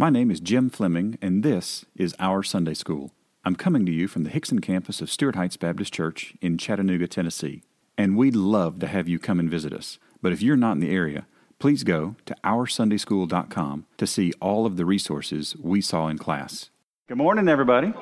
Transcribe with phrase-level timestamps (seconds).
[0.00, 3.10] My name is Jim Fleming, and this is Our Sunday School.
[3.44, 7.06] I'm coming to you from the Hixson campus of Stuart Heights Baptist Church in Chattanooga,
[7.06, 7.64] Tennessee.
[7.98, 9.98] And we'd love to have you come and visit us.
[10.22, 11.26] But if you're not in the area,
[11.58, 16.70] please go to OurSundaySchool.com to see all of the resources we saw in class.
[17.06, 17.92] Good morning, everybody.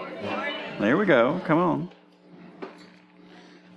[0.78, 1.40] There we go.
[1.46, 1.90] Come on.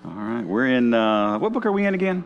[0.06, 0.46] All right.
[0.46, 2.24] We're in, uh, what book are we in again?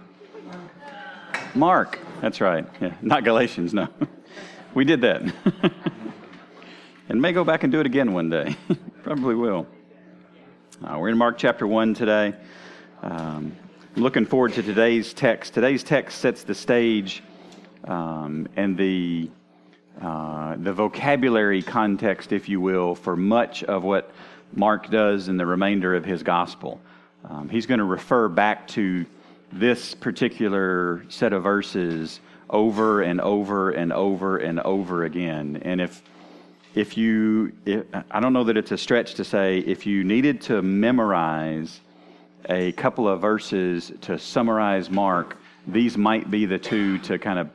[1.54, 2.00] Mark.
[2.20, 2.68] That's right.
[2.82, 3.88] Yeah, not Galatians, no.
[4.76, 5.21] we did that.
[7.10, 8.55] and may go back and do it again one day.
[9.04, 9.66] Probably will.
[10.84, 12.34] Uh, we're in Mark chapter 1 today.
[13.02, 13.55] Um,
[13.95, 15.53] I'm looking forward to today's text.
[15.53, 17.23] Today's text sets the stage
[17.86, 19.30] um, and the,
[20.02, 24.12] uh, the vocabulary context, if you will, for much of what
[24.53, 26.81] Mark does in the remainder of his gospel.
[27.23, 29.05] Um, he's going to refer back to
[29.53, 35.62] this particular set of verses over and over and over and over again.
[35.63, 36.02] And if
[36.76, 40.42] if you, if, I don't know that it's a stretch to say, if you needed
[40.42, 41.80] to memorize
[42.50, 47.50] a couple of verses to summarize Mark, these might be the two to kind of,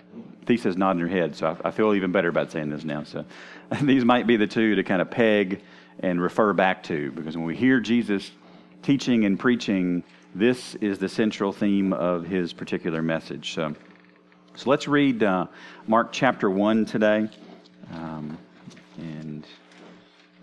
[0.46, 3.04] thesis nod in your head, so I, I feel even better about saying this now.
[3.04, 3.26] So
[3.82, 5.62] these might be the two to kind of peg
[6.00, 8.32] and refer back to, because when we hear Jesus
[8.82, 10.02] teaching and preaching,
[10.34, 13.52] this is the central theme of his particular message.
[13.54, 13.74] So,
[14.56, 15.46] so let's read uh,
[15.86, 17.28] Mark chapter 1 today.
[17.92, 18.36] Um,
[18.98, 19.46] and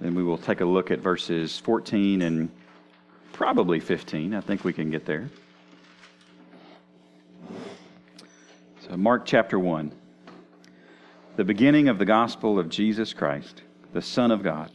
[0.02, 2.50] then we will take a look at verses 14 and
[3.34, 4.34] probably 15.
[4.34, 5.30] I think we can get there.
[8.88, 9.92] So, Mark chapter 1.
[11.36, 13.62] The beginning of the gospel of Jesus Christ,
[13.94, 14.72] the Son of God.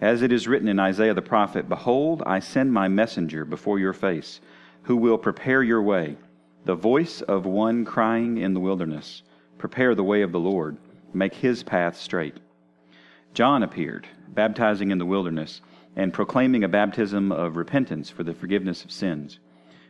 [0.00, 3.92] As it is written in Isaiah the prophet Behold, I send my messenger before your
[3.92, 4.40] face,
[4.82, 6.16] who will prepare your way.
[6.68, 9.22] The voice of one crying in the wilderness,
[9.56, 10.76] Prepare the way of the Lord,
[11.14, 12.36] make his path straight.
[13.32, 15.62] John appeared, baptizing in the wilderness,
[15.96, 19.38] and proclaiming a baptism of repentance for the forgiveness of sins.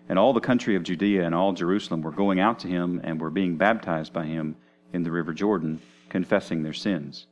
[0.08, 3.20] And all the country of Judea and all Jerusalem were going out to him and
[3.20, 4.54] were being baptized by him
[4.92, 7.26] in the river Jordan, confessing their sins.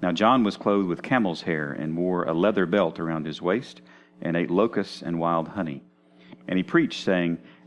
[0.00, 3.82] Now John was clothed with camel's hair and wore a leather belt around his waist
[4.20, 5.82] and ate locusts and wild honey.
[6.48, 7.38] And he preached, saying,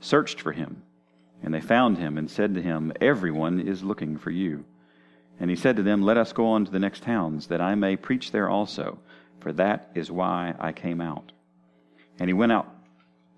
[0.00, 0.82] searched for him.
[1.42, 4.64] And they found him, and said to him, Everyone is looking for you.
[5.40, 7.74] And he said to them, Let us go on to the next towns, that I
[7.74, 8.98] may preach there also,
[9.40, 11.32] for that is why I came out.
[12.18, 12.68] And he went out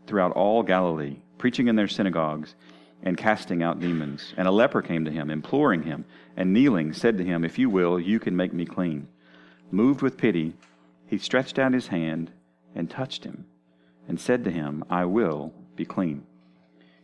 [0.07, 2.55] throughout all Galilee, preaching in their synagogues
[3.03, 4.35] and casting out demons.
[4.37, 6.05] And a leper came to him, imploring him,
[6.37, 9.09] and kneeling, said to him, If you will, you can make me clean.
[9.71, 10.55] Moved with pity,
[11.07, 12.31] he stretched out his hand
[12.75, 13.47] and touched him,
[14.09, 16.27] and said to him, I will be clean.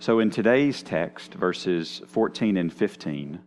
[0.00, 3.38] So in today's text, verses 14 and 15,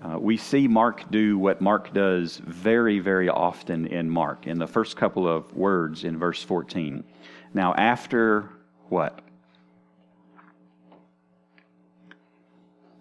[0.00, 4.66] uh, we see Mark do what Mark does very, very often in Mark, in the
[4.66, 7.04] first couple of words in verse 14.
[7.52, 8.48] Now, after
[8.88, 9.20] what?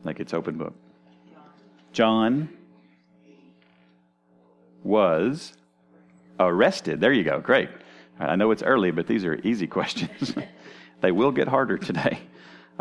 [0.03, 0.73] Like it's open book.
[1.93, 2.49] John
[4.83, 5.53] was
[6.37, 6.99] arrested.
[6.99, 7.39] There you go.
[7.39, 7.69] Great.
[8.19, 10.35] I know it's early, but these are easy questions.
[10.99, 12.19] they will get harder today.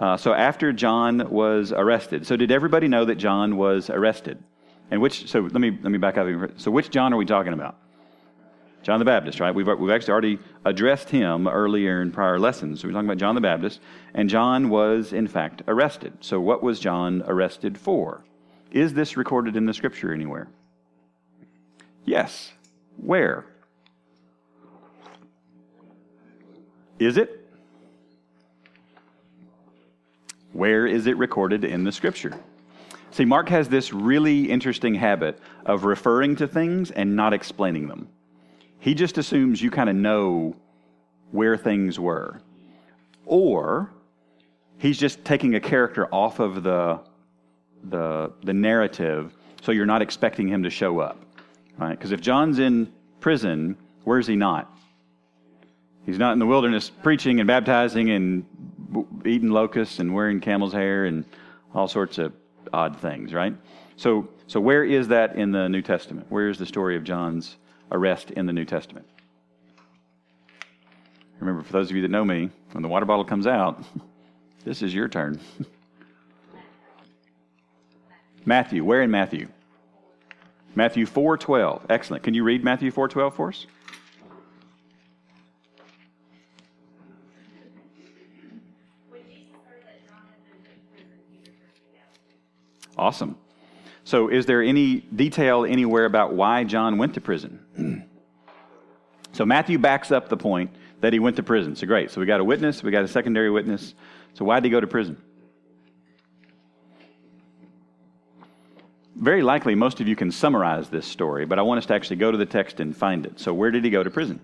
[0.01, 4.43] Uh, so after John was arrested, so did everybody know that John was arrested?
[4.91, 5.29] And which?
[5.29, 6.27] So let me let me back up.
[6.57, 7.77] So which John are we talking about?
[8.83, 9.55] John the Baptist, right?
[9.55, 12.81] We've we've actually already addressed him earlier in prior lessons.
[12.81, 13.81] So we're talking about John the Baptist,
[14.15, 16.15] and John was in fact arrested.
[16.21, 18.25] So what was John arrested for?
[18.71, 20.49] Is this recorded in the Scripture anywhere?
[22.07, 22.53] Yes.
[22.97, 23.45] Where?
[26.99, 27.40] Is it?
[30.53, 32.39] Where is it recorded in the scripture?
[33.13, 38.09] See, Mark has this really interesting habit of referring to things and not explaining them.
[38.79, 40.57] He just assumes you kind of know
[41.33, 42.41] where things were.
[43.27, 43.91] Or
[44.79, 47.01] he's just taking a character off of the,
[47.85, 51.19] the, the narrative so you're not expecting him to show up.
[51.79, 51.91] Right?
[51.91, 54.75] Because if John's in prison, where's he not?
[56.07, 58.45] He's not in the wilderness preaching and baptizing and
[59.25, 61.25] eating locusts and wearing camel's hair and
[61.75, 62.33] all sorts of
[62.73, 63.55] odd things, right?
[63.97, 66.27] So, so where is that in the New Testament?
[66.31, 67.57] Where is the story of John's
[67.93, 69.07] arrest in the New Testament?
[71.39, 73.83] Remember, for those of you that know me, when the water bottle comes out,
[74.65, 75.41] this is your turn.
[78.45, 79.49] Matthew, where in Matthew?
[80.75, 81.83] Matthew 4:12.
[81.91, 82.23] Excellent.
[82.23, 83.67] Can you read Matthew 4:12 for us?
[93.01, 93.39] Awesome.
[94.05, 98.07] So, is there any detail anywhere about why John went to prison?
[99.33, 100.71] so, Matthew backs up the point
[101.01, 101.75] that he went to prison.
[101.77, 102.11] So, great.
[102.11, 103.95] So, we got a witness, we got a secondary witness.
[104.35, 105.17] So, why did he go to prison?
[109.17, 112.17] Very likely, most of you can summarize this story, but I want us to actually
[112.17, 113.41] go to the text and find it.
[113.41, 114.41] So, where did he go to prison?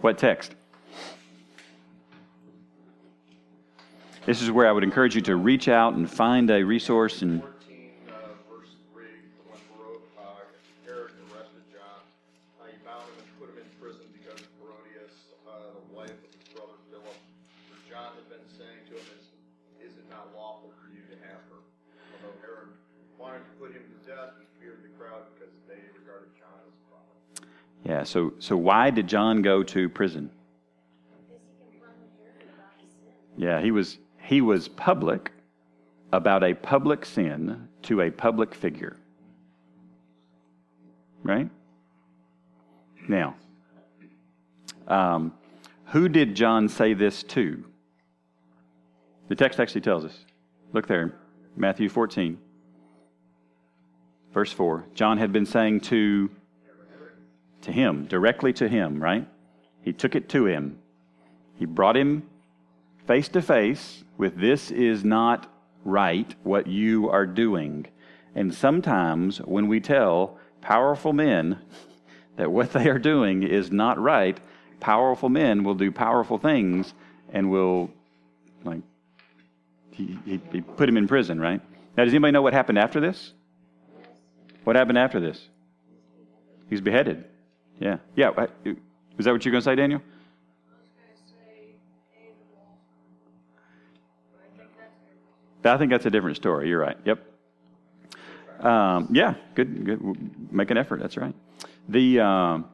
[0.00, 0.54] What text?
[4.26, 7.42] This is where I would encourage you to reach out and find a resource and.
[27.84, 30.28] Yeah, so, so why did John go to prison?
[33.36, 35.30] Yeah, he was he was public
[36.12, 38.96] about a public sin to a public figure.
[41.22, 41.48] Right?
[43.08, 43.36] Now,
[44.88, 45.32] um,
[45.86, 47.64] who did John say this to?
[49.28, 50.24] The text actually tells us.
[50.72, 51.14] Look there,
[51.56, 52.36] Matthew 14,
[54.34, 54.86] verse 4.
[54.94, 56.28] John had been saying to,
[57.62, 59.28] to him, directly to him, right?
[59.82, 60.80] He took it to him.
[61.58, 62.24] He brought him
[63.06, 65.52] face to face with this is not
[65.84, 67.86] right what you are doing.
[68.34, 71.58] And sometimes when we tell powerful men
[72.36, 74.38] that what they are doing is not right,
[74.80, 76.92] powerful men will do powerful things
[77.32, 77.90] and will,
[78.64, 78.82] like,
[79.90, 81.60] he, he, he put him in prison, right?
[81.96, 83.32] Now, does anybody know what happened after this?
[84.64, 85.48] What happened after this?
[86.68, 87.24] He's beheaded.
[87.78, 87.98] Yeah.
[88.16, 88.30] Yeah.
[88.30, 88.48] Uh,
[89.16, 90.02] Was that what you're going to say, Daniel?
[95.66, 96.68] I think that's a different story.
[96.68, 96.96] You're right.
[97.04, 97.18] Yep.
[98.60, 100.52] Um, yeah, good, good.
[100.52, 101.00] Make an effort.
[101.00, 101.34] That's right.
[101.88, 102.68] The um,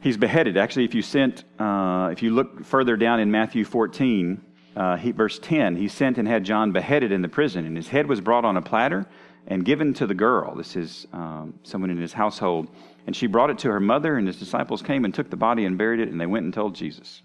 [0.00, 0.56] he's beheaded.
[0.56, 4.42] Actually, if you sent, uh, if you look further down in Matthew 14,
[4.76, 7.88] uh, he, verse 10, he sent and had John beheaded in the prison, and his
[7.88, 9.06] head was brought on a platter
[9.48, 10.54] and given to the girl.
[10.54, 12.68] This is um, someone in his household,
[13.06, 15.64] and she brought it to her mother, and his disciples came and took the body
[15.64, 17.22] and buried it, and they went and told Jesus.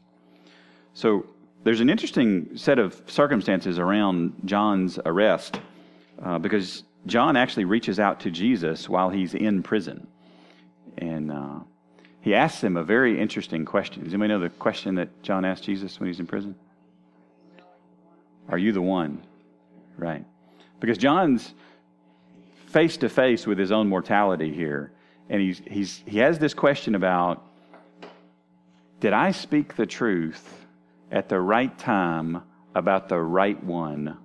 [0.94, 1.26] So
[1.64, 5.60] there's an interesting set of circumstances around John's arrest
[6.22, 10.08] uh, because John actually reaches out to Jesus while he's in prison.
[10.98, 11.60] And uh,
[12.22, 14.04] he asks him a very interesting question.
[14.04, 16.56] Does anybody know the question that John asked Jesus when he's in prison?
[18.50, 19.24] Are you the one?
[19.98, 20.26] Right.
[20.80, 21.54] Because John's
[22.68, 24.92] face to face with his own mortality here.
[25.30, 27.42] And he's, he's, he has this question about
[29.00, 30.63] Did I speak the truth
[31.14, 32.42] at the right time
[32.76, 34.18] about the right one?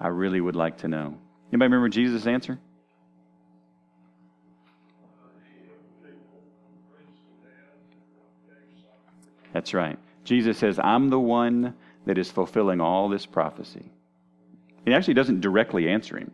[0.00, 1.18] I really would like to know.
[1.50, 2.58] Anybody remember Jesus' answer?
[9.52, 9.98] That's right.
[10.24, 11.74] Jesus says, I'm the one
[12.06, 13.84] that is fulfilling all this prophecy.
[14.84, 16.30] He actually doesn't directly answer him.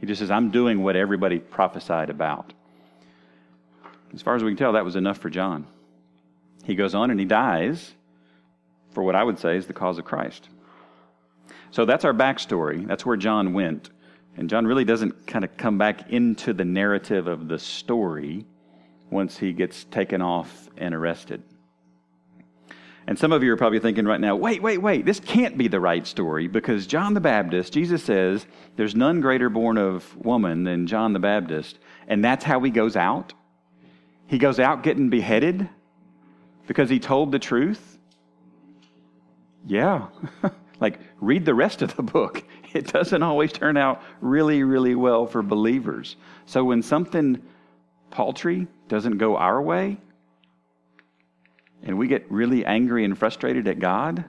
[0.00, 2.52] He just says, I'm doing what everybody prophesied about.
[4.14, 5.66] As far as we can tell, that was enough for John.
[6.64, 7.92] He goes on and he dies
[8.98, 10.48] for what I would say is the cause of Christ.
[11.70, 12.84] So that's our backstory.
[12.84, 13.90] That's where John went.
[14.36, 18.44] And John really doesn't kind of come back into the narrative of the story
[19.08, 21.44] once he gets taken off and arrested.
[23.06, 25.68] And some of you are probably thinking right now, wait, wait, wait, this can't be
[25.68, 30.64] the right story because John the Baptist, Jesus says, there's none greater born of woman
[30.64, 31.78] than John the Baptist.
[32.08, 33.32] And that's how he goes out?
[34.26, 35.68] He goes out getting beheaded
[36.66, 37.97] because he told the truth?
[39.66, 40.06] Yeah.
[40.80, 42.44] like, read the rest of the book.
[42.74, 46.16] It doesn't always turn out really, really well for believers.
[46.44, 47.40] So when something
[48.10, 49.96] paltry doesn't go our way,
[51.82, 54.22] and we get really angry and frustrated at God,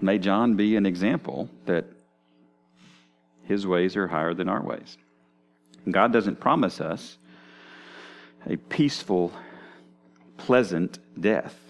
[0.00, 1.86] may John be an example that
[3.42, 4.96] his ways are higher than our ways.
[5.90, 7.18] God doesn't promise us
[8.46, 9.32] a peaceful,
[10.36, 11.63] pleasant death.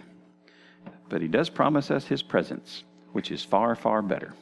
[1.08, 4.34] But he does promise us his presence, which is far, far better.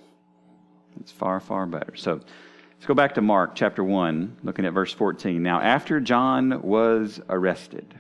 [1.01, 1.97] It's far, far better.
[1.97, 5.43] So let's go back to Mark chapter 1, looking at verse 14.
[5.43, 7.95] Now, after John was arrested,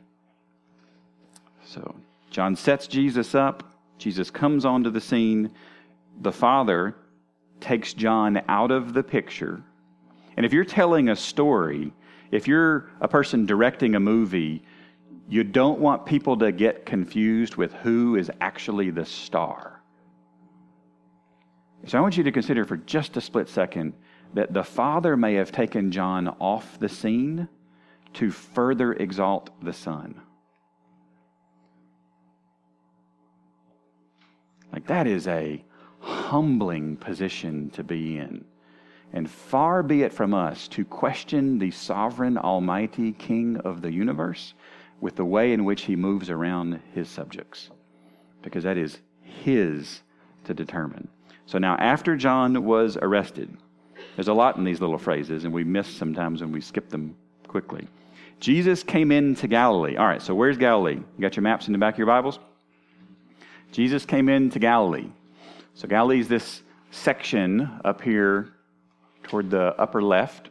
[1.65, 1.95] so
[2.31, 3.65] John sets Jesus up,
[3.99, 5.51] Jesus comes onto the scene,
[6.21, 6.95] the Father
[7.61, 9.63] takes John out of the picture.
[10.37, 11.93] And if you're telling a story,
[12.31, 14.65] if you're a person directing a movie,
[15.33, 19.81] you don't want people to get confused with who is actually the star.
[21.87, 23.95] So I want you to consider for just a split second
[24.35, 27.49] that the Father may have taken John off the scene
[28.13, 30.21] to further exalt the Son.
[34.71, 35.65] Like, that is a
[36.01, 38.45] humbling position to be in.
[39.15, 44.53] And far be it from us to question the sovereign, almighty King of the universe
[45.03, 47.71] with the way in which he moves around his subjects,
[48.41, 50.01] because that is his
[50.45, 51.09] to determine.
[51.45, 53.55] So now, after John was arrested,
[54.15, 57.17] there's a lot in these little phrases, and we miss sometimes when we skip them
[57.49, 57.89] quickly.
[58.39, 59.97] Jesus came into Galilee.
[59.97, 60.95] All right, so where's Galilee?
[60.95, 62.39] You got your maps in the back of your Bibles?
[63.73, 65.11] Jesus came into Galilee.
[65.75, 68.53] So Galilee is this section up here
[69.25, 70.49] toward the upper left.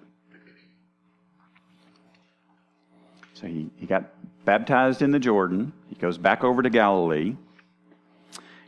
[3.34, 4.12] So he, he got
[4.46, 5.74] baptized in the Jordan.
[5.90, 7.36] He goes back over to Galilee.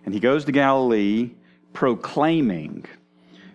[0.06, 1.32] And he goes to Galilee
[1.72, 2.86] proclaiming.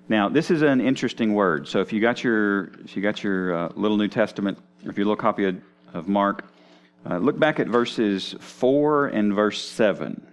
[0.09, 1.69] Now, this is an interesting word.
[1.69, 4.99] So if you got your, if you got your uh, little New Testament, or if
[4.99, 5.61] you look copy of,
[5.93, 6.45] of Mark,
[7.09, 10.27] uh, look back at verses 4 and verse 7.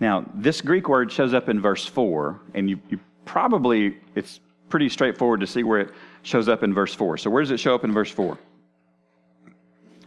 [0.00, 4.40] Now, this Greek word shows up in verse 4, and you, you probably, it's
[4.70, 5.90] pretty straightforward to see where it
[6.22, 7.18] shows up in verse 4.
[7.18, 8.38] So, where does it show up in verse 4?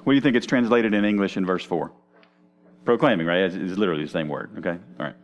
[0.03, 1.91] What do you think it's translated in English in verse 4?
[2.86, 3.41] Proclaiming, right?
[3.41, 4.77] It's, literally the same word, okay?
[5.00, 5.15] All right.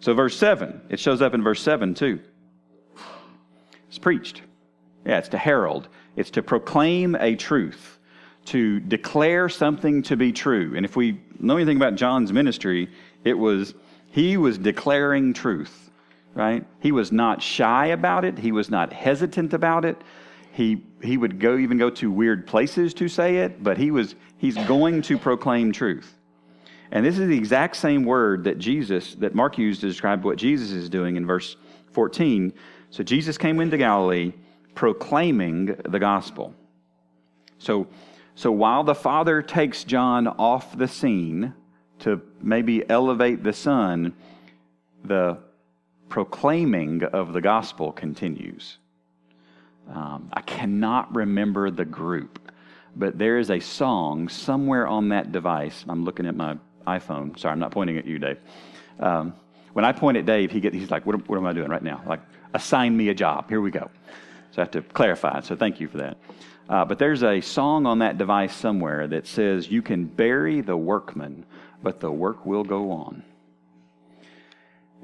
[0.00, 2.20] So, verse 7, it shows up in verse 7 too.
[3.88, 4.42] It's preached.
[5.06, 5.88] Yeah, it's to herald.
[6.16, 7.98] It's to proclaim a truth,
[8.46, 10.74] to declare something to be true.
[10.76, 12.90] And if we know anything about John's ministry,
[13.24, 13.74] it was
[14.10, 15.87] he was declaring truth,
[16.38, 16.64] right?
[16.78, 20.00] He was not shy about it, he was not hesitant about it.
[20.52, 24.14] He, he would go even go to weird places to say it, but he was
[24.38, 26.16] he's going to proclaim truth.
[26.90, 30.38] And this is the exact same word that Jesus, that Mark used to describe what
[30.38, 31.56] Jesus is doing in verse
[31.92, 32.52] 14.
[32.90, 34.32] So Jesus came into Galilee
[34.74, 36.54] proclaiming the gospel.
[37.58, 37.88] So,
[38.36, 41.52] so while the Father takes John off the scene
[42.00, 44.14] to maybe elevate the Son,
[45.04, 45.38] the
[46.08, 48.78] proclaiming of the gospel continues.
[49.90, 52.52] Um, I cannot remember the group,
[52.96, 55.84] but there is a song somewhere on that device.
[55.88, 57.38] I'm looking at my iPhone.
[57.38, 58.38] Sorry, I'm not pointing at you, Dave.
[59.00, 59.34] Um,
[59.72, 61.82] when I point at Dave, he get, he's like, what, what am I doing right
[61.82, 62.02] now?
[62.06, 62.20] Like,
[62.54, 63.48] assign me a job.
[63.48, 63.90] Here we go.
[64.50, 65.40] So I have to clarify.
[65.40, 66.16] So thank you for that.
[66.68, 70.76] Uh, but there's a song on that device somewhere that says, You can bury the
[70.76, 71.46] workman,
[71.82, 73.22] but the work will go on.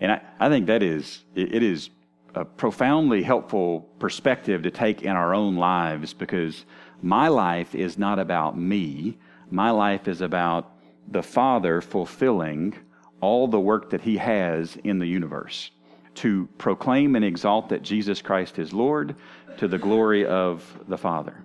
[0.01, 1.91] And I, I think that is, it, it is
[2.35, 6.65] a profoundly helpful perspective to take in our own lives because
[7.01, 9.19] my life is not about me.
[9.51, 10.73] My life is about
[11.09, 12.75] the Father fulfilling
[13.21, 15.71] all the work that He has in the universe
[16.17, 19.17] to proclaim and exalt that Jesus Christ is Lord
[19.59, 21.43] to the glory of the Father.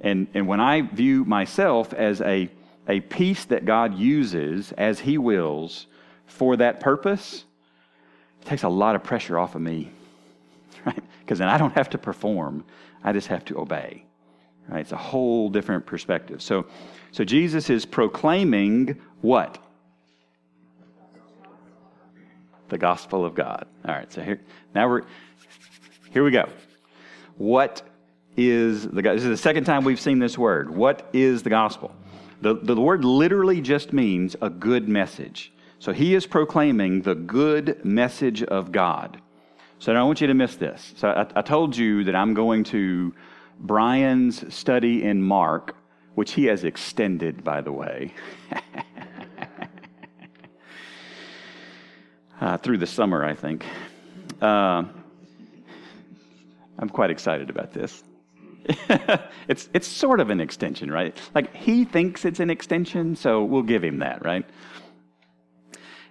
[0.00, 2.50] And, and when I view myself as a,
[2.86, 5.86] a piece that God uses as He wills
[6.26, 7.44] for that purpose,
[8.48, 9.90] takes a lot of pressure off of me
[10.86, 11.02] right?
[11.20, 12.64] Because then I don't have to perform,
[13.04, 14.04] I just have to obey.
[14.68, 14.80] Right?
[14.80, 16.42] It's a whole different perspective.
[16.42, 16.66] So,
[17.12, 19.58] so Jesus is proclaiming what?
[22.68, 23.66] The gospel of God.
[23.86, 24.40] All right, so here
[24.74, 25.02] now we're
[26.12, 26.48] here we go.
[27.38, 27.82] What
[28.36, 30.68] is the This is the second time we've seen this word.
[30.68, 31.94] What is the gospel?
[32.42, 35.50] The, the word literally just means a good message.
[35.80, 39.20] So he is proclaiming the good message of God.
[39.78, 40.92] So I don't want you to miss this.
[40.96, 43.14] So I, I told you that I'm going to
[43.60, 45.76] Brian's study in Mark,
[46.16, 48.12] which he has extended, by the way,
[52.40, 53.64] uh, through the summer, I think.
[54.42, 54.82] Uh,
[56.78, 58.02] I'm quite excited about this.
[59.48, 61.16] it's, it's sort of an extension, right?
[61.34, 64.44] Like he thinks it's an extension, so we'll give him that, right?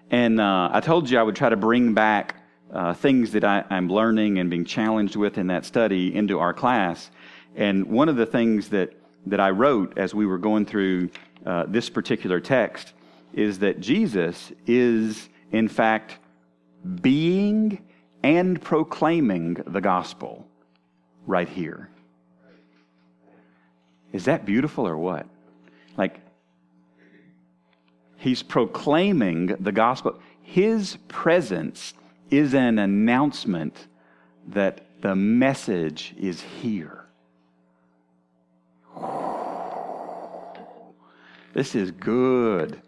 [0.09, 2.35] And uh, I told you I would try to bring back
[2.71, 6.53] uh, things that I, I'm learning and being challenged with in that study into our
[6.53, 7.11] class.
[7.55, 8.93] And one of the things that,
[9.25, 11.09] that I wrote as we were going through
[11.45, 12.93] uh, this particular text
[13.33, 16.17] is that Jesus is, in fact,
[17.01, 17.83] being
[18.23, 20.47] and proclaiming the gospel
[21.25, 21.89] right here.
[24.13, 25.27] Is that beautiful or what?
[25.97, 26.19] Like,
[28.17, 30.19] he's proclaiming the gospel.
[30.41, 31.93] His presence
[32.29, 33.87] is an announcement
[34.47, 37.05] that the message is here.
[41.53, 42.81] This is good.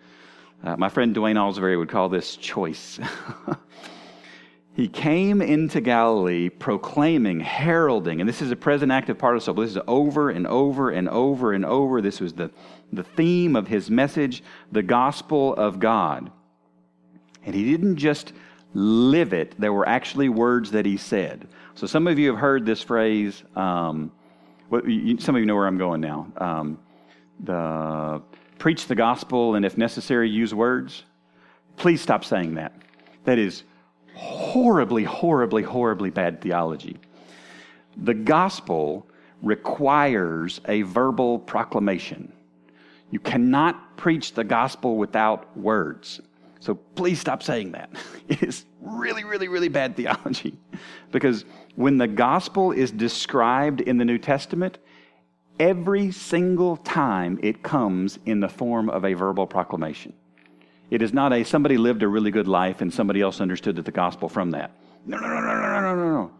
[0.63, 3.00] Uh, my friend Dwayne Alsbury would call this choice.
[4.80, 9.62] he came into Galilee proclaiming, heralding, and this is a present active participle.
[9.62, 12.02] This is over and over and over and over.
[12.02, 12.50] This was the,
[12.94, 16.32] the theme of his message, the gospel of God.
[17.46, 18.32] And he didn't just
[18.74, 21.50] live it, there were actually words that he said.
[21.76, 23.44] So some of you have heard this phrase.
[23.58, 24.13] Um,
[24.70, 26.32] some of you know where I'm going now.
[26.38, 26.80] Um,
[27.44, 28.22] the
[28.60, 31.04] preach the gospel and if necessary use words.
[31.76, 32.72] Please stop saying that.
[33.26, 33.65] That is
[34.15, 36.98] horribly, horribly, horribly bad theology.
[37.98, 39.08] The gospel
[39.41, 42.32] requires a verbal proclamation.
[43.12, 46.22] You cannot preach the gospel without words.
[46.60, 47.89] So please stop saying that.
[48.30, 50.58] It is really, really, really bad theology.
[51.12, 51.45] Because
[51.76, 54.78] when the gospel is described in the New Testament,
[55.60, 60.13] every single time it comes in the form of a verbal proclamation.
[60.89, 63.86] It is not a somebody lived a really good life and somebody else understood that
[63.86, 64.71] the gospel from that.
[65.06, 66.12] No, no, no, no, no, no, no, no.
[66.12, 66.32] No.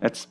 [0.00, 0.26] That's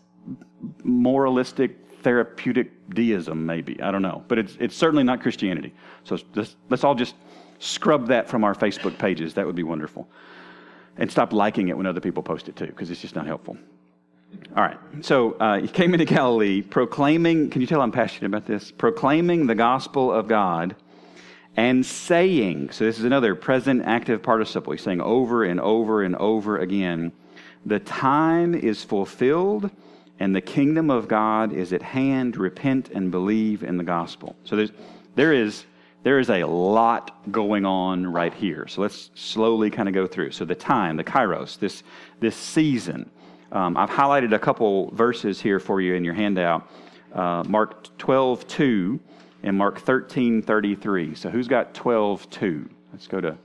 [0.84, 3.82] moralistic, therapeutic deism, maybe.
[3.82, 4.24] I don't know.
[4.28, 5.74] But it's, it's certainly not Christianity.
[6.04, 7.16] So let's, let's all just
[7.60, 9.34] scrub that from our Facebook pages.
[9.34, 10.08] That would be wonderful.
[10.98, 13.58] And stop liking it when other people post it too, because it's just not helpful.
[14.56, 14.78] All right.
[15.02, 18.72] So uh, he came into Galilee proclaiming, can you tell I'm passionate about this?
[18.72, 20.76] Proclaiming the gospel of God
[21.56, 24.74] and saying, so this is another present active participle.
[24.74, 27.12] He's saying over and over and over again,
[27.66, 29.70] the time is fulfilled
[30.20, 32.38] and the kingdom of God is at hand.
[32.38, 34.36] Repent and believe in the gospel.
[34.44, 34.72] So there's,
[35.16, 35.66] there is
[36.04, 38.68] there is a lot going on right here.
[38.68, 40.32] So let's slowly kind of go through.
[40.32, 41.84] So the time, the kairos, this,
[42.20, 43.10] this season.
[43.54, 46.70] Um, I've highlighted a couple verses here for you in your handout.
[47.14, 49.00] Uh, Mark 12, 2
[49.44, 51.16] and Mark 13, 33.
[51.16, 52.70] So who's got 12, 2?
[52.92, 53.38] Let's go to.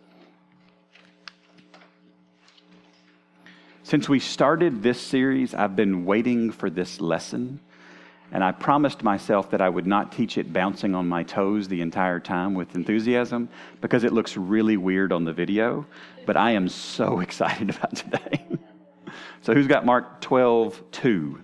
[3.82, 7.60] Since we started this series, I've been waiting for this lesson
[8.30, 11.80] and I promised myself that I would not teach it bouncing on my toes the
[11.80, 13.48] entire time with enthusiasm
[13.80, 15.86] because it looks really weird on the video.
[16.26, 18.46] But I am so excited about today.
[19.40, 21.40] so, who's got Mark 12 2?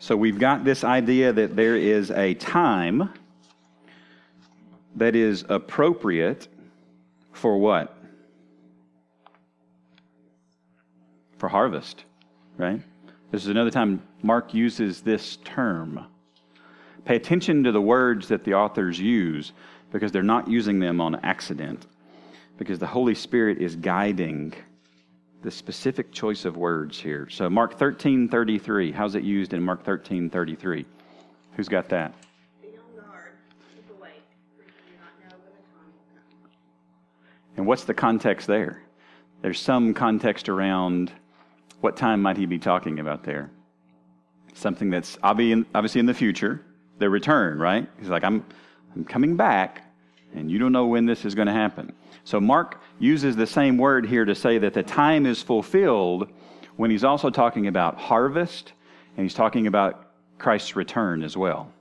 [0.00, 3.12] So we've got this idea that there is a time
[4.94, 6.48] that is appropriate
[7.32, 7.96] for what?
[11.38, 12.04] For harvest,
[12.56, 12.80] right?
[13.30, 16.06] This is another time Mark uses this term.
[17.04, 19.52] Pay attention to the words that the authors use
[19.90, 21.86] because they're not using them on accident,
[22.56, 24.54] because the Holy Spirit is guiding
[25.42, 27.28] the specific choice of words here.
[27.30, 28.92] So Mark 13, 33.
[28.92, 30.84] How's it used in Mark 13, 33?
[31.52, 32.14] Who's got that?
[37.56, 38.82] And what's the context there?
[39.42, 41.12] There's some context around
[41.80, 43.50] what time might he be talking about there?
[44.54, 46.64] Something that's obviously in the future,
[46.98, 47.88] their return, right?
[47.98, 48.44] He's like, I'm,
[48.94, 49.84] I'm coming back,
[50.34, 51.92] and you don't know when this is going to happen.
[52.24, 56.28] So Mark uses the same word here to say that the time is fulfilled
[56.76, 58.72] when he's also talking about harvest
[59.16, 61.72] and he's talking about Christ's return as well.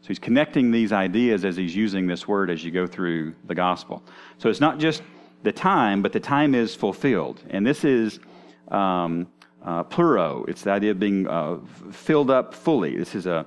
[0.00, 3.54] So he's connecting these ideas as he's using this word as you go through the
[3.54, 4.02] gospel.
[4.38, 5.02] So it's not just
[5.42, 7.42] the time, but the time is fulfilled.
[7.50, 8.20] And this is
[8.68, 9.26] um,
[9.64, 10.48] uh, pleroo.
[10.48, 11.58] It's the idea of being uh,
[11.90, 12.96] filled up fully.
[12.96, 13.46] This is a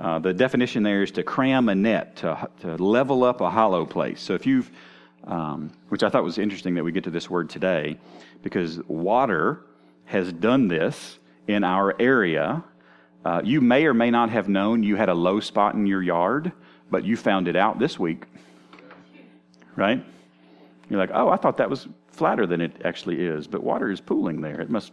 [0.00, 3.84] uh, the definition there is to cram a net, to, to level up a hollow
[3.86, 4.20] place.
[4.20, 4.70] So if you've
[5.24, 7.98] um, which I thought was interesting that we get to this word today,
[8.42, 9.62] because water
[10.06, 12.64] has done this in our area.
[13.24, 16.02] Uh, you may or may not have known you had a low spot in your
[16.02, 16.52] yard,
[16.90, 18.24] but you found it out this week.
[19.76, 20.04] Right?
[20.88, 24.00] You're like, oh, I thought that was flatter than it actually is, but water is
[24.00, 24.60] pooling there.
[24.60, 24.92] It must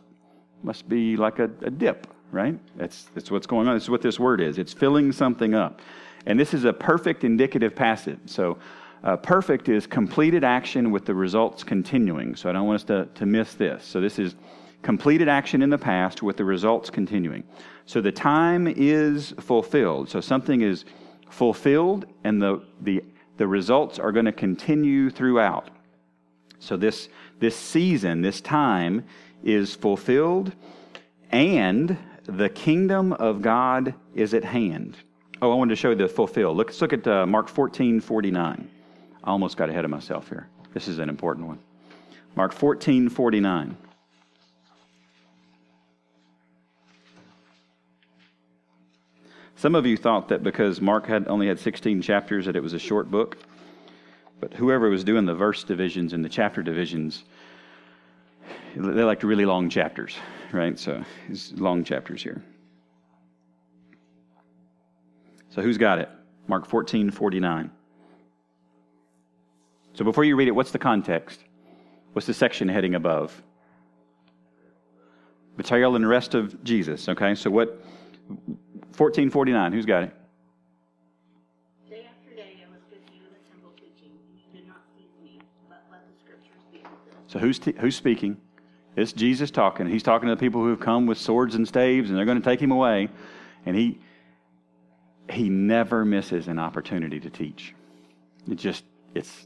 [0.64, 2.60] must be like a, a dip, right?
[2.76, 3.76] That's that's what's going on.
[3.76, 4.58] This is what this word is.
[4.58, 5.82] It's filling something up,
[6.26, 8.20] and this is a perfect indicative passive.
[8.26, 8.58] So
[9.04, 12.36] uh, perfect is completed action with the results continuing.
[12.36, 13.86] So I don't want us to, to miss this.
[13.86, 14.36] So this is
[14.82, 17.44] completed action in the past with the results continuing.
[17.86, 20.10] So the time is fulfilled.
[20.10, 20.86] So something is
[21.30, 23.04] fulfilled and the, the,
[23.38, 25.70] the results are going to continue throughout.
[26.60, 27.10] So this,
[27.40, 29.06] this season, this time
[29.44, 30.54] is fulfilled
[31.32, 34.98] and the kingdom of God is at hand.
[35.42, 36.54] Oh, I wanted to show you the fulfill.
[36.54, 38.70] Look, let's look at uh, Mark 14 49.
[39.24, 40.48] I almost got ahead of myself here.
[40.74, 41.60] This is an important one.
[42.36, 43.78] Mark 14 49.
[49.56, 52.74] Some of you thought that because Mark had only had 16 chapters that it was
[52.74, 53.38] a short book.
[54.40, 57.24] But whoever was doing the verse divisions and the chapter divisions,
[58.78, 60.16] they liked really long chapters,
[60.52, 60.78] right?
[60.78, 62.44] So it's long chapters here.
[65.50, 66.10] So who's got it?
[66.48, 67.72] Mark 14, 49.
[69.94, 71.44] So before you read it, what's the context?
[72.14, 73.42] What's the section heading above?
[75.56, 77.10] Betrayal and arrest of Jesus.
[77.10, 77.82] Okay, so what?
[78.28, 80.14] 1449, who's got it?
[81.90, 84.12] Day after day I was with you in the temple teaching.
[84.36, 84.78] You did not
[85.24, 87.26] me, but let the scriptures be fulfilled.
[87.28, 88.38] So who's, t- who's speaking?
[88.98, 89.88] It's Jesus talking.
[89.88, 92.42] He's talking to the people who have come with swords and staves, and they're going
[92.42, 93.10] to take him away.
[93.64, 94.00] And he,
[95.30, 97.76] he never misses an opportunity to teach.
[98.50, 98.84] It just,
[99.14, 99.46] it's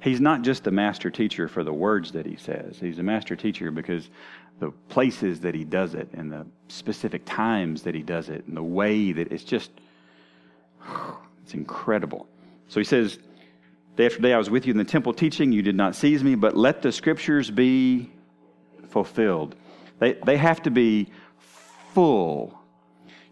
[0.00, 2.78] he's not just the master teacher for the words that he says.
[2.80, 4.10] He's a master teacher because
[4.58, 8.56] the places that he does it and the specific times that he does it and
[8.56, 9.70] the way that it's just
[11.44, 12.26] it's incredible.
[12.66, 13.20] So he says,
[13.98, 16.22] Day after day I was with you in the temple teaching, you did not seize
[16.22, 18.08] me, but let the scriptures be
[18.86, 19.56] fulfilled.
[19.98, 21.10] They, they have to be
[21.94, 22.56] full.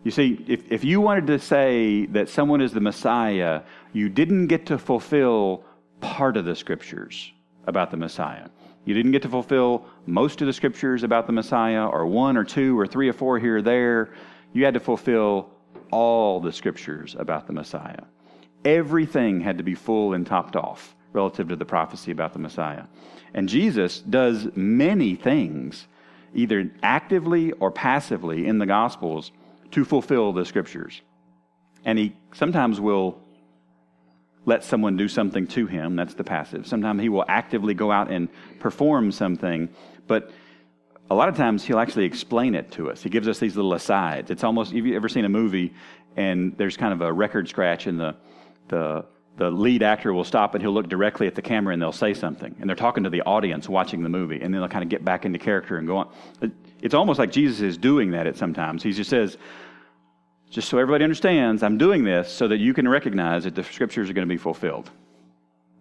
[0.03, 4.49] You see, if, if you wanted to say that someone is the Messiah, you didn't
[4.49, 5.63] get to fulfill
[6.01, 7.33] part of the scriptures
[7.69, 8.49] about the Messiah.
[8.87, 12.43] You didn't get to fulfill most of the scriptures about the Messiah, or one or
[12.43, 14.15] two or three or four here or there.
[14.53, 15.49] you had to fulfill
[15.93, 18.03] all the scriptures about the Messiah.
[18.65, 22.85] Everything had to be full and topped off relative to the prophecy about the Messiah.
[23.35, 25.87] And Jesus does many things,
[26.35, 29.33] either actively or passively, in the Gospels
[29.73, 31.01] to fulfill the scriptures.
[31.85, 33.21] And he sometimes will
[34.45, 35.97] let someone do something to him.
[35.97, 36.67] That's the passive.
[36.67, 38.29] Sometimes he will actively go out and
[38.61, 39.69] perform something,
[40.07, 40.31] but
[41.11, 43.03] a lot of times he'll actually explain it to us.
[43.03, 44.31] He gives us these little asides.
[44.31, 45.75] It's almost, have you ever seen a movie
[46.17, 48.17] and there's kind of a record scratch in the,
[48.69, 49.05] the,
[49.37, 52.15] the lead actor will stop and he'll look directly at the camera and they'll say
[52.15, 52.55] something.
[52.61, 54.41] And they're talking to the audience watching the movie.
[54.41, 56.53] And then they'll kind of get back into character and go on.
[56.81, 58.83] It's almost like Jesus is doing that at sometimes.
[58.83, 59.37] He just says,
[60.51, 64.09] just so everybody understands, I'm doing this so that you can recognize that the scriptures
[64.09, 64.91] are going to be fulfilled.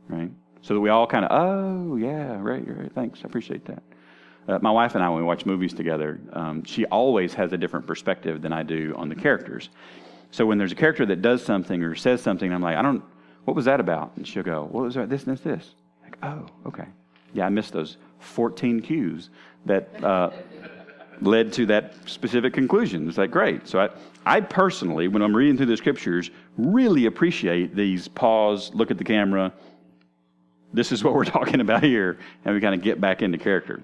[0.07, 0.31] Right?
[0.61, 3.83] So that we all kind of, oh, yeah, right, right, thanks, I appreciate that.
[4.47, 7.57] Uh, my wife and I, when we watch movies together, um, she always has a
[7.57, 9.69] different perspective than I do on the characters.
[10.35, 13.01] So when there's a character that does something or says something, I'm like, I don't,
[13.45, 14.11] what was that about?
[14.17, 15.09] And she'll go, what was that?
[15.09, 15.75] This, this, this.
[16.03, 16.83] Like, oh, okay.
[17.33, 19.29] Yeah, I missed those 14 cues
[19.65, 20.31] that uh,
[21.21, 23.07] led to that specific conclusion.
[23.07, 23.65] It's like, great.
[23.65, 23.89] So I,
[24.25, 29.05] I personally, when I'm reading through the scriptures, really appreciate these pause, look at the
[29.05, 29.53] camera.
[30.73, 33.83] This is what we're talking about here, and we kind of get back into character.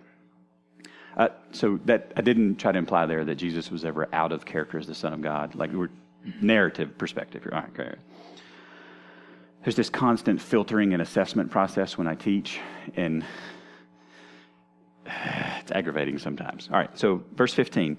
[1.16, 4.44] Uh, so that I didn't try to imply there that Jesus was ever out of
[4.44, 5.56] character as the Son of God.
[5.56, 5.90] Like we're
[6.42, 7.54] narrative perspective here.
[7.54, 7.96] All right, okay.
[9.64, 12.60] There's this constant filtering and assessment process when I teach,
[12.96, 13.24] and
[15.06, 16.70] it's aggravating sometimes.
[16.72, 17.98] All right, so verse 15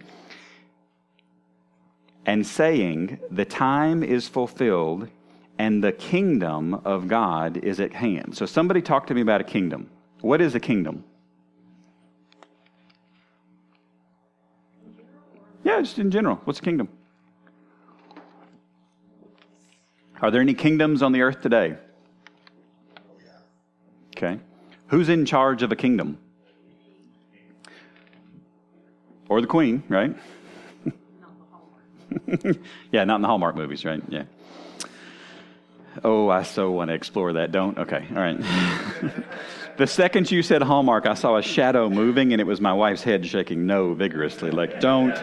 [2.26, 5.08] and saying, The time is fulfilled
[5.58, 8.36] and the kingdom of God is at hand.
[8.36, 9.90] So, somebody talk to me about a kingdom.
[10.20, 11.04] What is a kingdom?
[15.64, 16.40] Yeah, just in general.
[16.44, 16.88] What's a kingdom?
[20.22, 21.76] Are there any kingdoms on the earth today?
[24.16, 24.38] Okay.
[24.86, 26.16] Who's in charge of a kingdom?
[29.28, 30.14] Or the queen, right?
[32.92, 34.02] yeah, not in the Hallmark movies, right?
[34.08, 34.24] Yeah.
[36.04, 37.50] Oh, I so want to explore that.
[37.50, 37.76] Don't?
[37.76, 38.38] Okay, all right.
[39.76, 43.02] the second you said Hallmark, I saw a shadow moving, and it was my wife's
[43.02, 44.50] head shaking no vigorously.
[44.50, 45.14] Like, don't,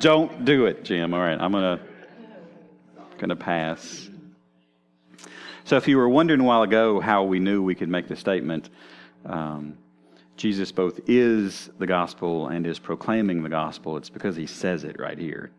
[0.00, 1.12] don't do it, Jim.
[1.12, 1.52] All right, I'm
[3.18, 4.08] gonna, gonna pass.
[5.64, 8.16] So, if you were wondering a while ago how we knew we could make the
[8.16, 8.70] statement,
[9.26, 9.76] um,
[10.36, 14.98] Jesus both is the gospel and is proclaiming the gospel, it's because he says it
[14.98, 15.50] right here.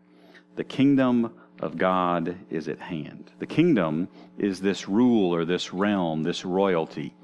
[0.56, 3.30] The kingdom of God is at hand.
[3.38, 7.14] The kingdom is this rule or this realm, this royalty.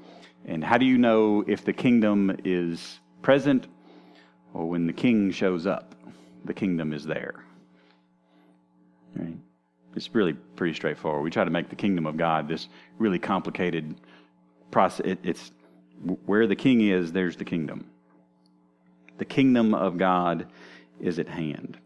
[0.45, 3.67] And how do you know if the kingdom is present
[4.53, 5.95] or when the king shows up?
[6.45, 7.43] The kingdom is there.
[9.15, 9.37] Right?
[9.97, 11.23] It's really pretty straightforward.
[11.23, 13.99] We try to make the kingdom of God this really complicated
[14.69, 15.07] process.
[15.07, 15.51] It, it's
[16.27, 17.89] where the king is, there's the kingdom.
[19.17, 20.45] The kingdom of God
[20.99, 21.79] is at hand.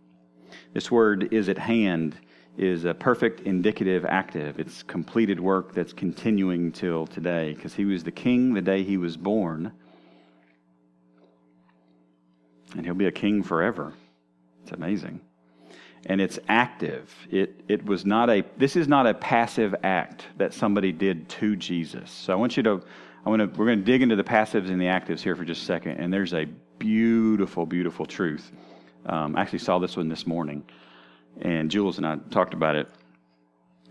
[0.74, 2.18] This word is at hand
[2.58, 4.60] is a perfect indicative active.
[4.60, 8.98] It's completed work that's continuing till today because he was the king the day he
[8.98, 9.72] was born.
[12.76, 13.94] And he'll be a king forever.
[14.64, 15.22] It's amazing.
[16.08, 17.14] And it's active.
[17.30, 21.56] It, it was not a, this is not a passive act that somebody did to
[21.56, 22.10] Jesus.
[22.10, 22.82] So I want you to,
[23.26, 25.46] I want to, we're going to dig into the passives and the actives here for
[25.46, 25.98] just a second.
[25.98, 26.46] And there's a
[26.80, 28.52] beautiful, beautiful truth
[29.06, 30.64] um, I actually saw this one this morning,
[31.42, 32.88] and Jules and I talked about it.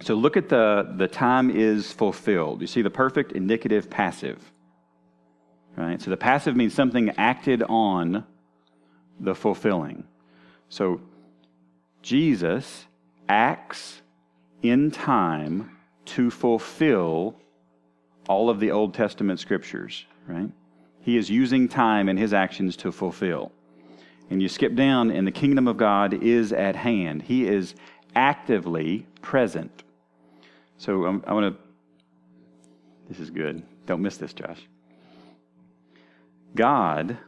[0.03, 2.61] So look at the the time is fulfilled.
[2.61, 4.41] You see the perfect indicative passive.
[5.77, 6.01] Right?
[6.01, 8.25] So the passive means something acted on
[9.19, 10.05] the fulfilling.
[10.69, 11.01] So
[12.03, 12.87] Jesus
[13.29, 14.03] acts
[14.63, 17.37] in time to fulfill
[18.29, 20.51] all of the Old Testament scriptures, right?
[21.01, 23.53] He is using time and his actions to fulfill
[24.31, 27.23] and you skip down, and the kingdom of God is at hand.
[27.23, 27.75] He is
[28.15, 29.83] actively present.
[30.79, 31.63] So um, I want to,
[33.09, 33.63] this is good.
[33.87, 34.61] Don't miss this, Josh.
[36.55, 37.19] God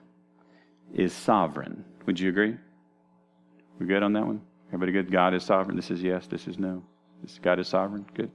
[0.95, 1.85] is sovereign.
[2.07, 2.57] Would you agree?
[3.81, 4.41] We good on that one?
[4.73, 5.13] Everybody good?
[5.13, 5.77] God is sovereign.
[5.77, 6.83] This is yes, this is no.
[7.21, 8.07] This God is sovereign.
[8.15, 8.31] Good.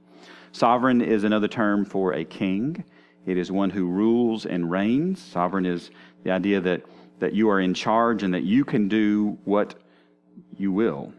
[0.52, 2.84] Sovereign is another term for a king.
[3.26, 5.20] It is one who rules and reigns.
[5.20, 5.90] Sovereign is
[6.22, 6.82] the idea that
[7.18, 9.74] that you are in charge and that you can do what
[10.56, 11.12] you will.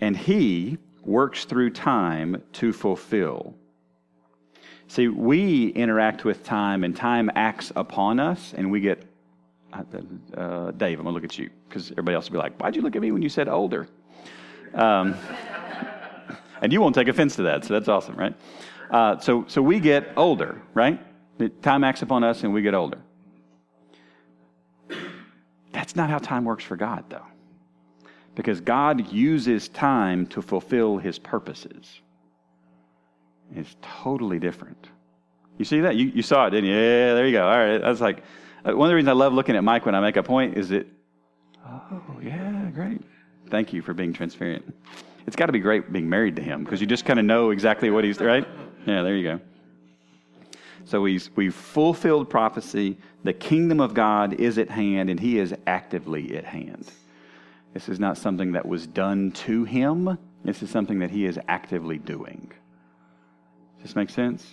[0.00, 3.54] And He works through time to fulfill.
[4.88, 9.04] See, we interact with time and time acts upon us and we get
[9.72, 12.74] uh, Dave, I'm going to look at you because everybody else will be like, why'd
[12.74, 13.88] you look at me when you said older?
[14.74, 15.14] Um,
[16.62, 18.34] and you won't take offense to that, so that's awesome, right?
[18.90, 21.00] Uh, so, so we get older, right?
[21.62, 22.98] Time acts upon us and we get older.
[25.72, 27.26] That's not how time works for God, though.
[28.34, 32.00] Because God uses time to fulfill his purposes.
[33.54, 34.88] It's totally different.
[35.58, 35.96] You see that?
[35.96, 36.76] You, you saw it, didn't you?
[36.76, 37.48] Yeah, there you go.
[37.48, 37.78] All right.
[37.78, 38.22] That's like
[38.68, 40.56] Uh, one of the reasons I love looking at Mike when I make a point
[40.56, 40.86] is that,
[41.66, 43.00] oh, yeah, great.
[43.48, 44.74] Thank you for being transparent.
[45.26, 47.50] It's got to be great being married to him because you just kind of know
[47.50, 48.46] exactly what he's, right?
[48.86, 49.40] Yeah, there you go.
[50.84, 52.98] So he's, we've fulfilled prophecy.
[53.24, 56.90] The kingdom of God is at hand, and he is actively at hand.
[57.74, 61.38] This is not something that was done to him, this is something that he is
[61.48, 62.50] actively doing.
[63.76, 64.46] Does this make sense?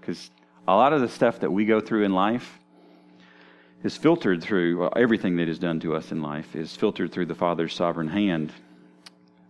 [0.00, 0.30] Because
[0.68, 2.60] a lot of the stuff that we go through in life
[3.82, 7.26] is filtered through, well, everything that is done to us in life is filtered through
[7.26, 8.52] the Father's sovereign hand.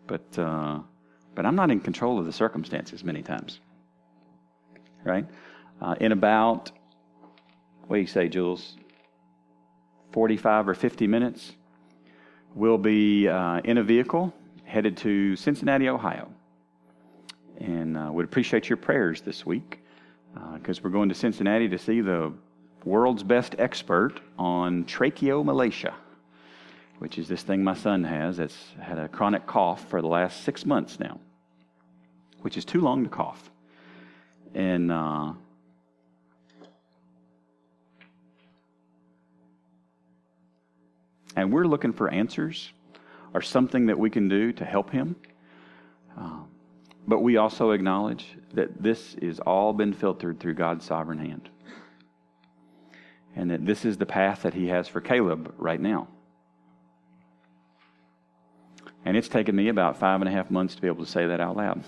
[0.07, 0.81] But, uh,
[1.35, 3.61] but I'm not in control of the circumstances many times.
[5.05, 5.27] Right?
[5.81, 6.71] Uh, in about,
[7.87, 8.77] what do you say, Jules?
[10.13, 11.53] 45 or 50 minutes,
[12.55, 14.33] we'll be uh, in a vehicle
[14.65, 16.31] headed to Cincinnati, Ohio.
[17.59, 19.81] And uh, would appreciate your prayers this week
[20.55, 22.33] because uh, we're going to Cincinnati to see the
[22.85, 25.93] world's best expert on tracheomalacia,
[26.99, 30.45] which is this thing my son has that's had a chronic cough for the last
[30.45, 31.19] six months now,
[32.41, 33.51] which is too long to cough.
[34.55, 35.33] And uh,
[41.37, 42.73] and we're looking for answers
[43.35, 45.17] or something that we can do to help him.
[46.17, 46.49] Um,
[47.07, 51.49] but we also acknowledge that this is all been filtered through God's sovereign hand.
[53.35, 56.09] And that this is the path that He has for Caleb right now.
[59.05, 61.27] And it's taken me about five and a half months to be able to say
[61.27, 61.83] that out loud.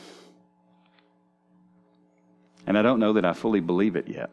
[2.66, 4.30] And I don't know that I fully believe it yet.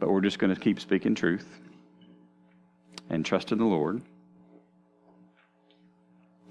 [0.00, 1.46] But we're just going to keep speaking truth
[3.10, 4.02] and trust in the Lord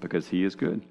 [0.00, 0.82] because He is good.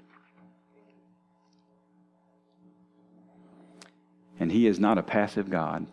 [4.38, 5.86] And He is not a passive God.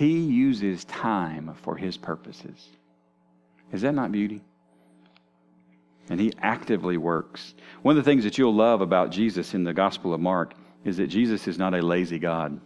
[0.00, 2.70] He uses time for His purposes.
[3.70, 4.40] Is that not beauty?
[6.08, 7.52] And He actively works.
[7.82, 10.54] One of the things that you'll love about Jesus in the Gospel of Mark
[10.86, 12.58] is that Jesus is not a lazy God.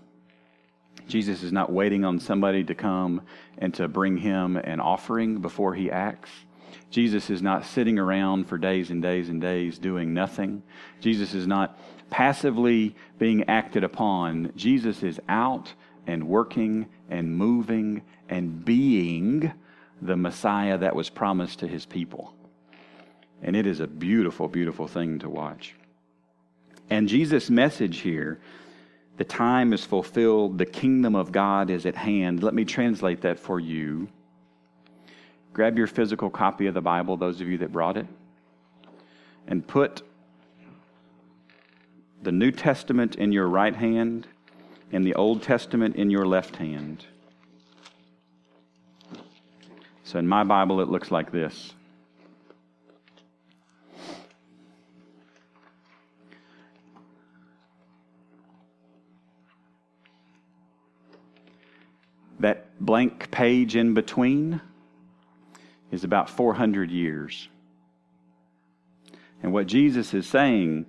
[1.09, 3.23] Jesus is not waiting on somebody to come
[3.59, 6.31] and to bring him an offering before he acts.
[6.89, 10.63] Jesus is not sitting around for days and days and days doing nothing.
[11.01, 11.77] Jesus is not
[12.11, 14.53] passively being acted upon.
[14.55, 15.75] Jesus is out
[16.07, 19.53] and working and moving and being
[20.03, 22.35] the Messiah that was promised to his people.
[23.43, 25.75] And it is a beautiful, beautiful thing to watch.
[26.91, 28.41] And Jesus' message here
[29.17, 32.43] the time is fulfilled, the kingdom of God is at hand.
[32.43, 34.09] Let me translate that for you.
[35.53, 38.07] Grab your physical copy of the Bible, those of you that brought it,
[39.47, 40.03] and put
[42.23, 44.27] the New Testament in your right hand
[44.95, 47.05] and the Old Testament in your left hand.
[50.05, 51.73] So in my Bible, it looks like this.
[62.39, 64.61] That blank page in between
[65.91, 67.49] is about 400 years.
[69.43, 70.87] And what Jesus is saying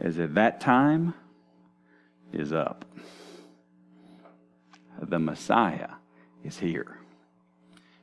[0.00, 1.12] is that that time
[2.32, 2.86] is up.
[5.00, 5.90] The Messiah
[6.44, 6.98] is here.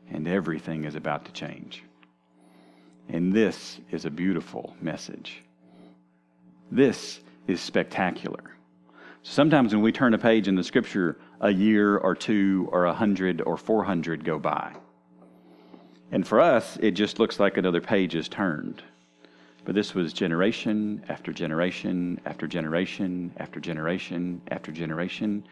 [0.09, 1.83] And everything is about to change.
[3.09, 5.43] And this is a beautiful message.
[6.71, 8.55] This is spectacular.
[9.23, 12.93] Sometimes when we turn a page in the scripture, a year or two or a
[12.93, 14.73] hundred or four hundred go by.
[16.11, 18.83] And for us, it just looks like another page is turned.
[19.63, 25.43] But this was generation after generation after generation after generation after generation,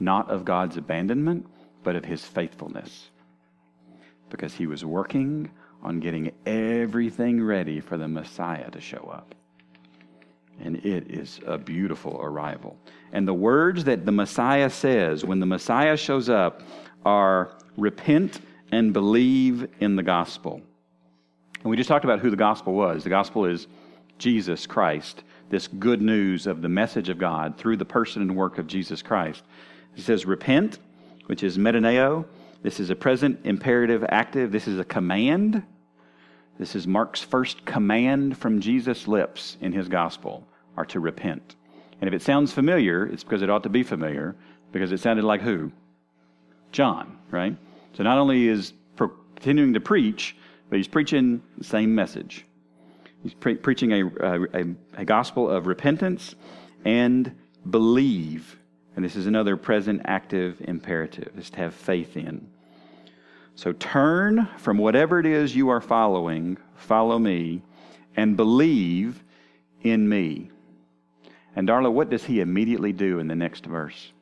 [0.00, 1.46] not of God's abandonment,
[1.82, 3.10] but of his faithfulness.
[4.30, 5.50] Because he was working
[5.82, 9.34] on getting everything ready for the Messiah to show up
[10.62, 12.76] and it is a beautiful arrival.
[13.12, 16.62] And the words that the Messiah says when the Messiah shows up
[17.04, 18.40] are repent
[18.72, 20.60] and believe in the gospel.
[21.62, 23.04] And we just talked about who the gospel was.
[23.04, 23.66] The gospel is
[24.18, 28.58] Jesus Christ, this good news of the message of God through the person and work
[28.58, 29.42] of Jesus Christ.
[29.94, 30.78] He says, repent,
[31.26, 32.24] which is metanoeo,
[32.62, 34.52] This is a present imperative active.
[34.52, 35.62] This is a command.
[36.58, 41.56] This is Mark's first command from Jesus' lips in his gospel are to repent.
[42.00, 44.36] And if it sounds familiar, it's because it ought to be familiar,
[44.72, 45.72] because it sounded like who?
[46.70, 47.56] John, right?
[47.94, 50.36] So not only is continuing to preach,
[50.68, 52.44] but he's preaching the same message.
[53.22, 54.64] He's pre- preaching a, a,
[54.98, 56.34] a gospel of repentance
[56.84, 57.34] and
[57.68, 58.58] believe.
[58.96, 62.48] And this is another present active imperative, is to have faith in.
[63.54, 67.62] So turn from whatever it is you are following, follow me,
[68.16, 69.22] and believe
[69.82, 70.50] in me.
[71.56, 74.12] And Darla, what does he immediately do in the next verse?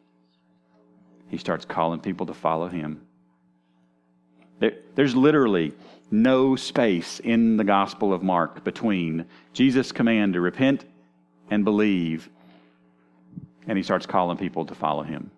[1.28, 3.02] He starts calling people to follow him.
[4.60, 5.72] There, there's literally
[6.10, 10.84] no space in the Gospel of Mark between Jesus' command to repent
[11.50, 12.28] and believe,
[13.68, 15.30] and he starts calling people to follow him.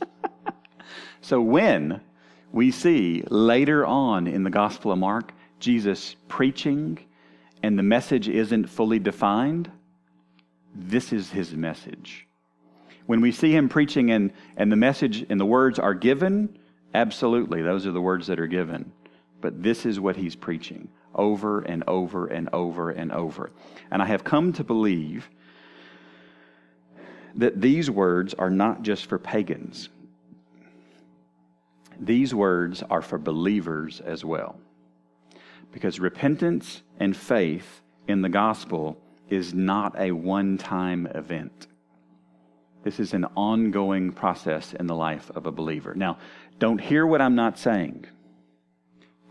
[1.20, 2.00] so when
[2.50, 6.98] we see later on in the Gospel of Mark Jesus preaching
[7.62, 9.70] and the message isn't fully defined,
[10.74, 12.26] this is his message.
[13.06, 16.58] When we see him preaching and, and the message and the words are given,
[16.94, 18.92] absolutely, those are the words that are given.
[19.44, 23.50] But this is what he's preaching over and over and over and over.
[23.90, 25.28] And I have come to believe
[27.34, 29.90] that these words are not just for pagans.
[32.00, 34.56] These words are for believers as well.
[35.72, 38.96] Because repentance and faith in the gospel
[39.28, 41.66] is not a one time event.
[42.82, 45.94] This is an ongoing process in the life of a believer.
[45.94, 46.16] Now,
[46.58, 48.06] don't hear what I'm not saying.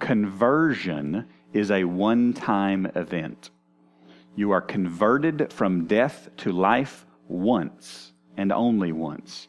[0.04, 3.52] Conversion is a one time event.
[4.36, 9.48] You are converted from death to life once and only once.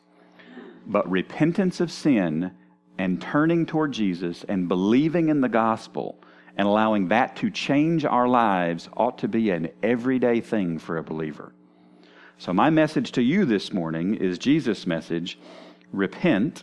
[0.87, 2.53] But repentance of sin
[2.99, 6.23] and turning toward Jesus and believing in the gospel
[6.57, 11.03] and allowing that to change our lives ought to be an everyday thing for a
[11.03, 11.53] believer.
[12.39, 15.37] So, my message to you this morning is Jesus' message
[15.91, 16.63] repent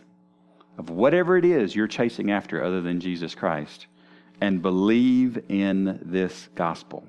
[0.78, 3.86] of whatever it is you're chasing after other than Jesus Christ
[4.40, 7.06] and believe in this gospel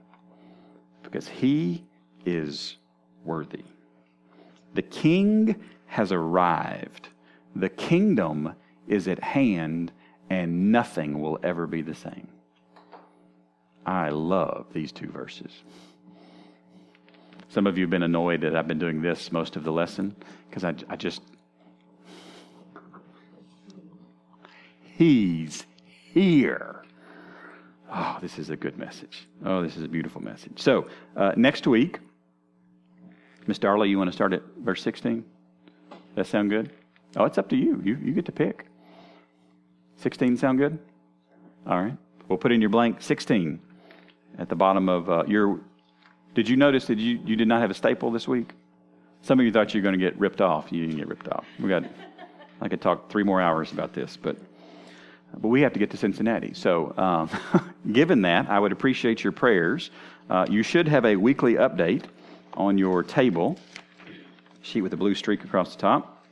[1.02, 1.84] because he
[2.26, 2.78] is
[3.24, 3.64] worthy.
[4.74, 5.56] The king
[5.88, 7.10] has arrived,
[7.56, 8.54] the kingdom
[8.88, 9.92] is at hand,
[10.30, 12.28] and nothing will ever be the same.
[13.86, 15.52] I love these two verses.
[17.50, 20.16] Some of you have been annoyed that I've been doing this most of the lesson
[20.50, 21.22] because I, I just.
[24.98, 25.66] He's
[26.14, 26.84] here.
[27.92, 29.28] Oh, this is a good message.
[29.44, 30.62] Oh, this is a beautiful message.
[30.62, 32.00] So, uh, next week,
[33.48, 35.26] Miss Darla, you want to start at verse 16?
[36.16, 36.72] That sound good?
[37.16, 37.82] Oh, it's up to you.
[37.84, 38.68] You, you get to pick.
[39.98, 40.78] 16 sound good?
[41.68, 41.98] All right.
[42.28, 43.60] We'll put in your blank 16
[44.38, 45.60] at the bottom of uh, your.
[46.36, 48.52] Did you notice that you, you did not have a staple this week?
[49.22, 50.72] Some of you thought you were going to get ripped off.
[50.72, 51.46] You didn't get ripped off.
[51.60, 51.84] We got.
[52.62, 54.38] I could talk three more hours about this, but
[55.40, 56.54] but we have to get to Cincinnati.
[56.54, 57.30] So, um,
[57.92, 59.92] given that, I would appreciate your prayers.
[60.30, 62.04] Uh, you should have a weekly update
[62.54, 63.58] on your table
[64.62, 66.26] sheet with a blue streak across the top.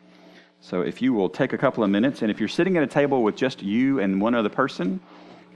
[0.62, 2.88] So, if you will take a couple of minutes, and if you're sitting at a
[2.88, 4.99] table with just you and one other person,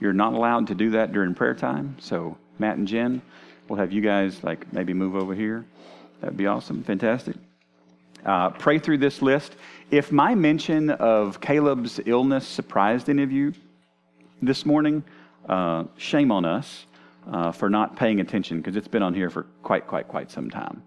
[0.00, 1.96] you're not allowed to do that during prayer time.
[2.00, 3.22] So, Matt and Jen,
[3.68, 5.64] we'll have you guys like maybe move over here.
[6.20, 6.82] That'd be awesome.
[6.82, 7.36] Fantastic.
[8.26, 9.54] Uh, pray through this list.
[9.92, 13.52] If my mention of Caleb's illness surprised any of you
[14.42, 15.04] this morning,
[15.48, 16.86] uh, shame on us
[17.30, 20.50] uh, for not paying attention because it's been on here for quite, quite, quite some
[20.50, 20.82] time.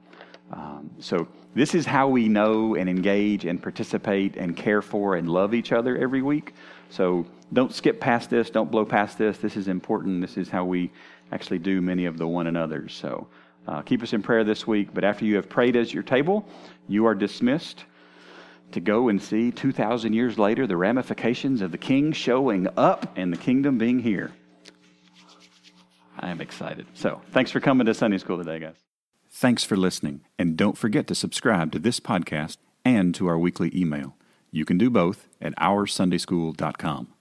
[0.51, 5.29] Um, so, this is how we know and engage and participate and care for and
[5.29, 6.53] love each other every week.
[6.89, 8.49] So, don't skip past this.
[8.49, 9.37] Don't blow past this.
[9.37, 10.19] This is important.
[10.19, 10.91] This is how we
[11.31, 12.93] actually do many of the one another's.
[12.93, 13.27] So,
[13.67, 14.93] uh, keep us in prayer this week.
[14.93, 16.47] But after you have prayed as your table,
[16.89, 17.85] you are dismissed
[18.71, 23.31] to go and see 2,000 years later the ramifications of the king showing up and
[23.31, 24.31] the kingdom being here.
[26.19, 26.85] I am excited.
[26.93, 28.75] So, thanks for coming to Sunday school today, guys.
[29.31, 30.21] Thanks for listening.
[30.37, 34.17] And don't forget to subscribe to this podcast and to our weekly email.
[34.51, 37.13] You can do both at oursundayschool.com.